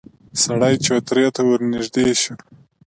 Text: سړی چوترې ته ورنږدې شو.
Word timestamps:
سړی 0.43 0.75
چوترې 0.85 1.27
ته 1.35 1.41
ورنږدې 1.49 2.07
شو. 2.21 2.33